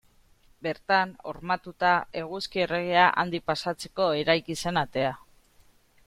Bertan 0.67 1.09
hormatuta, 1.31 1.91
Eguzki 2.21 2.63
Erregea 2.63 3.03
handik 3.23 3.45
pasatzeko 3.51 4.07
eraiki 4.21 4.57
zen 4.63 4.81
atea. 4.83 5.13